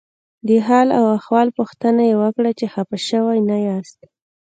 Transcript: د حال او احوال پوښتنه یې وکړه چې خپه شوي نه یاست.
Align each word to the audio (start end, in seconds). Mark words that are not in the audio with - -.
د 0.47 0.49
حال 0.67 0.87
او 0.99 1.05
احوال 1.17 1.47
پوښتنه 1.57 2.01
یې 2.09 2.15
وکړه 2.23 2.51
چې 2.59 2.65
خپه 2.73 2.97
شوي 3.07 3.39
نه 3.49 3.57
یاست. 3.67 3.99